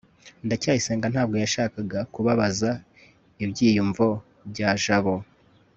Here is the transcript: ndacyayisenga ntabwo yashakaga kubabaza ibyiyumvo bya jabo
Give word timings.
ndacyayisenga 0.45 1.05
ntabwo 1.13 1.35
yashakaga 1.43 1.99
kubabaza 2.13 2.69
ibyiyumvo 3.43 4.07
bya 4.51 4.71
jabo 4.83 5.15